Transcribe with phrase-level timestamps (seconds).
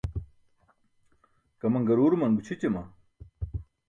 [1.59, 2.81] Kaman garuuruman gućʰićama?